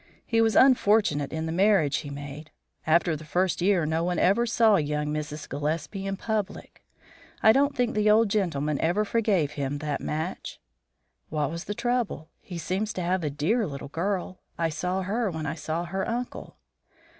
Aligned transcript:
He 0.25 0.41
was 0.41 0.55
unfortunate 0.55 1.31
in 1.31 1.45
the 1.45 1.51
marriage 1.51 1.97
he 1.97 2.09
made. 2.09 2.49
After 2.87 3.15
the 3.15 3.23
first 3.23 3.61
year 3.61 3.85
no 3.85 4.03
one 4.03 4.17
ever 4.17 4.47
saw 4.47 4.77
young 4.77 5.13
Mrs. 5.13 5.47
Gillespie 5.47 6.07
in 6.07 6.17
public. 6.17 6.83
I 7.43 7.51
don't 7.51 7.75
think 7.75 7.93
the 7.93 8.09
old 8.09 8.27
gentleman 8.27 8.81
ever 8.81 9.05
forgave 9.05 9.51
him 9.51 9.77
that 9.77 10.01
match." 10.01 10.59
"What 11.29 11.51
was 11.51 11.65
the 11.65 11.75
trouble? 11.75 12.29
He 12.39 12.57
seems 12.57 12.93
to 12.93 13.01
have 13.03 13.23
a 13.23 13.29
dear 13.29 13.67
little 13.67 13.89
girl. 13.89 14.41
I 14.57 14.69
saw 14.69 15.03
her 15.03 15.29
when 15.29 15.45
I 15.45 15.53
saw 15.53 15.85
her 15.85 16.09
uncle." 16.09 16.57